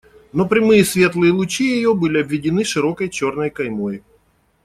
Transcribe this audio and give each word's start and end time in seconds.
Но 0.33 0.47
прямые 0.47 0.83
светлые 0.83 1.31
лучи 1.31 1.75
ее 1.75 1.93
были 1.93 2.17
обведены 2.21 2.63
широкой 2.63 3.07
черной 3.09 3.51
каймой. 3.51 4.01